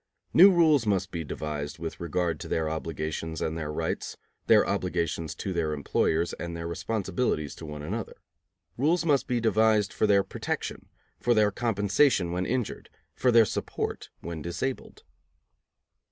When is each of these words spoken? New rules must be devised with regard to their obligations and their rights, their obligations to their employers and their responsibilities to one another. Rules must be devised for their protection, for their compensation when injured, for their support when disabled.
New 0.33 0.49
rules 0.51 0.87
must 0.87 1.11
be 1.11 1.23
devised 1.23 1.77
with 1.77 1.99
regard 1.99 2.39
to 2.39 2.47
their 2.47 2.67
obligations 2.67 3.39
and 3.39 3.55
their 3.55 3.71
rights, 3.71 4.17
their 4.47 4.65
obligations 4.65 5.35
to 5.35 5.53
their 5.53 5.73
employers 5.73 6.33
and 6.39 6.57
their 6.57 6.65
responsibilities 6.65 7.53
to 7.53 7.67
one 7.67 7.83
another. 7.83 8.15
Rules 8.79 9.05
must 9.05 9.27
be 9.27 9.39
devised 9.39 9.93
for 9.93 10.07
their 10.07 10.23
protection, 10.23 10.89
for 11.19 11.35
their 11.35 11.51
compensation 11.51 12.31
when 12.31 12.47
injured, 12.47 12.89
for 13.13 13.31
their 13.31 13.45
support 13.45 14.09
when 14.21 14.41
disabled. 14.41 15.03